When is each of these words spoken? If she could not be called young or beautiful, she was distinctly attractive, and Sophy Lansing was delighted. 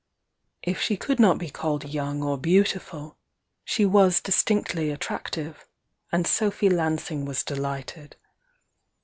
If 0.63 0.81
she 0.81 0.97
could 0.97 1.19
not 1.19 1.37
be 1.37 1.51
called 1.51 1.87
young 1.87 2.23
or 2.23 2.35
beautiful, 2.35 3.19
she 3.63 3.85
was 3.85 4.19
distinctly 4.19 4.89
attractive, 4.89 5.67
and 6.11 6.25
Sophy 6.25 6.69
Lansing 6.71 7.23
was 7.23 7.43
delighted. 7.43 8.15